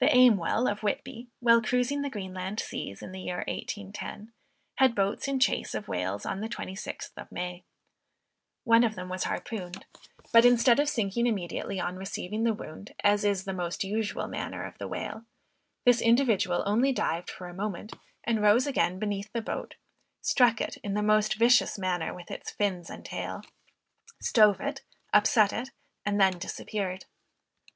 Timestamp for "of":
0.68-0.82, 5.72-5.86, 7.16-7.30, 8.82-8.96, 10.80-10.88, 14.64-14.78